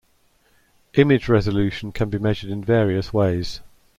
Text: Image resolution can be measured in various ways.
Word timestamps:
Image 0.95 1.29
resolution 1.29 1.91
can 1.91 2.09
be 2.09 2.17
measured 2.17 2.49
in 2.49 2.63
various 2.63 3.13
ways. 3.13 3.59